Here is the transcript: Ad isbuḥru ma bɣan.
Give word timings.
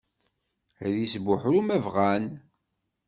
Ad 0.85 0.93
isbuḥru 1.03 1.59
ma 1.65 1.77
bɣan. 1.85 2.25